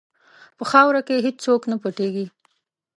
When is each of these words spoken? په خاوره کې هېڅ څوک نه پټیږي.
په 0.57 0.63
خاوره 0.71 1.01
کې 1.07 1.23
هېڅ 1.25 1.35
څوک 1.45 1.61
نه 1.71 1.75
پټیږي. 1.81 2.25